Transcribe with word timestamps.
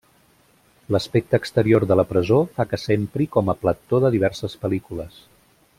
L'aspecte 0.95 1.39
exterior 1.43 1.85
de 1.91 1.97
la 1.99 2.07
presó 2.13 2.39
fa 2.57 2.67
que 2.71 2.81
s'empri 2.85 3.29
com 3.37 3.53
a 3.53 3.57
plató 3.67 4.01
de 4.07 4.13
diverses 4.17 4.57
pel·lícules. 4.65 5.21